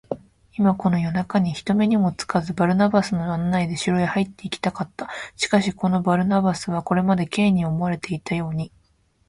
[0.57, 5.07] 今、この夜なかに、人目にもつかず、バルナバスの案内で城へ入っていきたかった。
[5.35, 8.71] しかし、そのバルナバスは、これまで Ｋ に思われていたように、